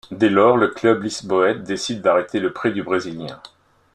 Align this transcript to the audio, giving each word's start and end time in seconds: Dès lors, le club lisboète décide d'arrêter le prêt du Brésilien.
Dès 0.09 0.29
lors, 0.31 0.57
le 0.57 0.69
club 0.69 1.03
lisboète 1.03 1.61
décide 1.63 2.01
d'arrêter 2.01 2.39
le 2.39 2.51
prêt 2.51 2.71
du 2.71 2.81
Brésilien. 2.81 3.39